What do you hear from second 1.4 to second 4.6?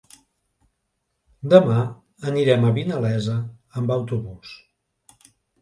Demà anirem a Vinalesa amb autobús.